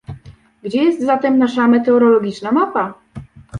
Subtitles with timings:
[0.63, 2.93] Gdzie jest zatem nasza meteorologiczna mapa?